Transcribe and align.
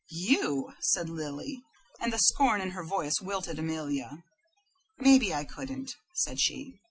"You!" 0.17 0.73
said 0.79 1.11
Lily, 1.11 1.61
and 1.99 2.11
the 2.11 2.17
scorn 2.17 2.59
in 2.59 2.71
her 2.71 2.83
voice 2.83 3.13
wilted 3.21 3.59
Amelia. 3.59 4.23
"Maybe 4.97 5.31
I 5.31 5.43
couldn't," 5.43 5.91
said 6.15 6.39
she. 6.39 6.79